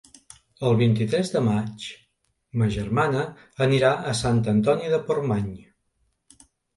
[0.67, 1.83] El vint-i-tres de maig
[2.61, 3.25] ma germana
[3.65, 5.53] anirà a Sant Antoni de Portmany.